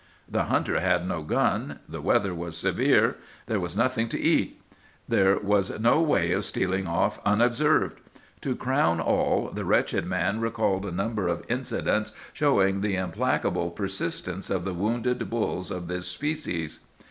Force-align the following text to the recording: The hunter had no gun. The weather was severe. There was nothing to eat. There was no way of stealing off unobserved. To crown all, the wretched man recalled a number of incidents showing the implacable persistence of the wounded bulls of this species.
The 0.27 0.45
hunter 0.45 0.79
had 0.79 1.07
no 1.07 1.21
gun. 1.21 1.77
The 1.87 2.01
weather 2.01 2.33
was 2.33 2.57
severe. 2.57 3.17
There 3.45 3.59
was 3.59 3.77
nothing 3.77 4.09
to 4.09 4.19
eat. 4.19 4.59
There 5.07 5.37
was 5.37 5.79
no 5.79 6.01
way 6.01 6.31
of 6.31 6.43
stealing 6.43 6.87
off 6.87 7.19
unobserved. 7.23 7.99
To 8.41 8.55
crown 8.55 8.99
all, 8.99 9.51
the 9.53 9.63
wretched 9.63 10.07
man 10.07 10.39
recalled 10.39 10.87
a 10.87 10.91
number 10.91 11.27
of 11.27 11.45
incidents 11.47 12.13
showing 12.33 12.81
the 12.81 12.95
implacable 12.95 13.69
persistence 13.69 14.49
of 14.49 14.65
the 14.65 14.73
wounded 14.73 15.29
bulls 15.29 15.69
of 15.69 15.85
this 15.87 16.07
species. 16.07 16.79